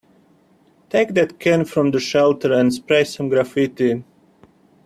Take 0.89 1.13
that 1.13 1.37
can 1.37 1.63
from 1.63 1.91
the 1.91 1.99
shelter 1.99 2.51
and 2.53 2.73
spray 2.73 3.03
some 3.03 3.29
graffiti. 3.29 4.03